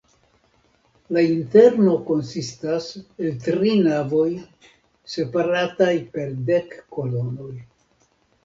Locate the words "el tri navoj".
3.27-4.25